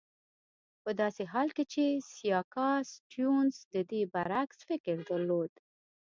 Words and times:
په 0.83 0.91
داسې 1.01 1.23
حال 1.31 1.49
کې 1.55 1.63
چې 1.73 1.83
سیاکا 2.13 2.69
سټیونز 2.91 3.55
د 3.73 3.75
دې 3.91 4.01
برعکس 4.13 4.57
فکر 4.69 4.95
درلود. 5.09 5.51